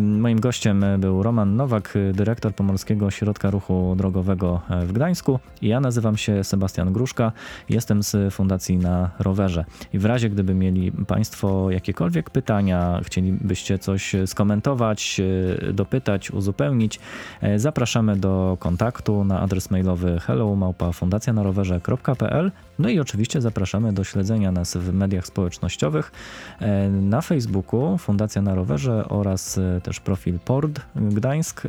Moim 0.00 0.40
gościem 0.40 0.84
był 0.98 1.22
Roman 1.22 1.56
Nowak, 1.56 1.94
dyrektor 2.12 2.54
Pomorskiego 2.54 3.06
Ośrodka 3.06 3.50
Ruchu 3.50 3.94
Drogowego 3.96 4.60
w 4.86 4.92
Gdańsku. 4.92 5.38
Ja 5.62 5.80
nazywam 5.80 6.16
się 6.16 6.44
Sebastian 6.44 6.92
Gruszka. 6.92 7.32
Jestem 7.68 8.02
z 8.02 8.34
Fundacji 8.34 8.76
na 8.76 9.10
Rowerze. 9.18 9.64
I 9.92 9.98
w 9.98 10.04
razie, 10.04 10.30
gdyby 10.30 10.54
mieli 10.54 10.92
Państwo 10.92 11.70
jakiekolwiek 11.70 12.30
pytania, 12.30 13.00
chcielibyście 13.04 13.78
coś 13.78 14.16
skomentować, 14.26 15.20
e, 15.68 15.72
dopytać, 15.72 16.30
uzupełnić, 16.30 17.00
e, 17.40 17.58
zapraszamy 17.58 18.16
do 18.16 18.56
kontaktu 18.60 19.24
na 19.24 19.40
adres 19.40 19.70
mailowy 19.70 20.20
hello.fundacjanarowerze.pl 20.20 22.52
no 22.78 22.88
i 22.88 23.00
oczywiście 23.00 23.40
zapraszamy 23.40 23.92
do 23.92 24.04
śledzenia 24.04 24.52
nas 24.52 24.76
w 24.76 24.92
mediach 24.92 25.26
społecznościowych 25.26 26.12
e, 26.60 26.88
na 26.88 27.20
Facebooku 27.20 27.98
Fundacja 27.98 28.42
na 28.42 28.54
Rowerze 28.54 29.08
oraz 29.08 29.60
też 29.82 30.00
profil 30.00 30.38
Port 30.38 30.80
Gdańsk 30.96 31.62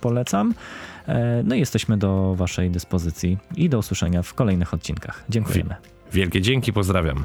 polecam. 0.00 0.54
No 1.44 1.54
i 1.54 1.58
jesteśmy 1.58 1.96
do 1.96 2.34
Waszej 2.34 2.70
dyspozycji 2.70 3.38
i 3.56 3.68
do 3.68 3.78
usłyszenia 3.78 4.22
w 4.22 4.34
kolejnych 4.34 4.74
odcinkach. 4.74 5.24
Dziękujemy. 5.28 5.74
Wielkie 6.12 6.40
dzięki, 6.40 6.72
pozdrawiam. 6.72 7.24